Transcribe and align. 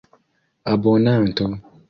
abonanto 0.73 1.45